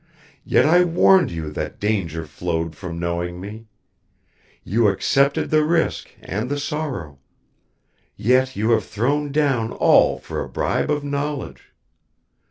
[0.43, 3.67] Yet I warned you that danger flowed from knowing me.
[4.63, 7.19] You accepted the risk and the sorrow
[8.15, 11.71] yet you have thrown down all for a bribe of knowledge.